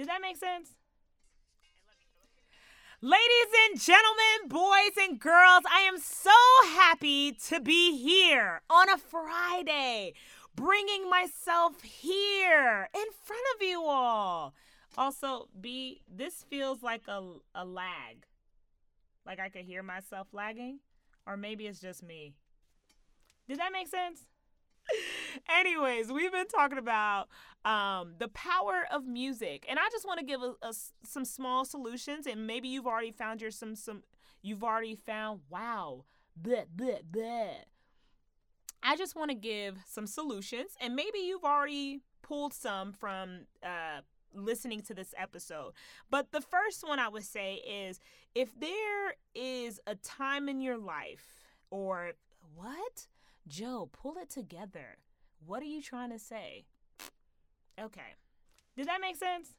[0.00, 0.70] Did that make sense?
[3.02, 6.30] Ladies and gentlemen, boys and girls, I am so
[6.68, 10.14] happy to be here on a Friday,
[10.56, 14.54] bringing myself here in front of you all.
[14.96, 17.22] Also, B, this feels like a,
[17.54, 18.24] a lag.
[19.26, 20.78] Like I could hear myself lagging,
[21.26, 22.32] or maybe it's just me.
[23.46, 24.29] Did that make sense?
[25.48, 27.28] Anyways, we've been talking about
[27.64, 30.72] um, the power of music, and I just want to give a,
[31.04, 32.26] some small solutions.
[32.26, 34.02] And maybe you've already found your some some
[34.42, 36.04] you've already found wow,
[36.40, 37.54] bleh, bleh, bleh.
[38.82, 44.00] I just want to give some solutions, and maybe you've already pulled some from uh,
[44.34, 45.72] listening to this episode.
[46.10, 48.00] But the first one I would say is
[48.34, 52.12] if there is a time in your life, or
[52.54, 53.06] what?
[53.48, 54.96] Jo, pull it together.
[55.46, 56.64] What are you trying to say?
[57.80, 58.14] Okay.
[58.76, 59.54] Did that make sense?